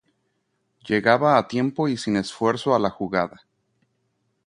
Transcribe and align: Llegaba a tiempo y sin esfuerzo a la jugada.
Llegaba 0.87 1.37
a 1.37 1.47
tiempo 1.47 1.87
y 1.87 1.95
sin 1.95 2.15
esfuerzo 2.17 2.73
a 2.73 2.79
la 2.79 2.89
jugada. 2.89 3.43